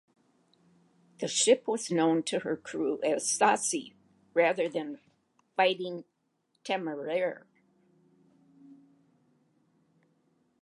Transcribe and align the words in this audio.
The 1.19 1.27
ship 1.27 1.67
was 1.67 1.91
known 1.91 2.23
to 2.23 2.39
her 2.39 2.57
crew 2.57 2.99
as 3.03 3.29
"Saucy", 3.29 3.93
rather 4.33 4.67
than 4.67 4.99
"Fighting" 5.55 6.05
"Temeraire". 6.63 7.45